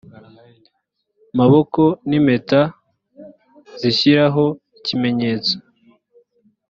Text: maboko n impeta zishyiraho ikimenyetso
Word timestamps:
maboko 1.37 1.81
n 2.09 2.11
impeta 2.17 2.61
zishyiraho 3.79 4.45
ikimenyetso 4.77 5.55